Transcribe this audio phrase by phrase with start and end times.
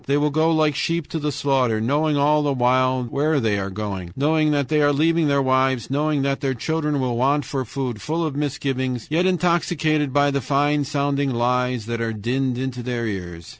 [0.07, 3.69] They will go like sheep to the slaughter, knowing all the while where they are
[3.69, 7.63] going, knowing that they are leaving their wives, knowing that their children will want for
[7.65, 12.81] food, full of misgivings, yet intoxicated by the fine sounding lies that are dinned into
[12.81, 13.49] their ears.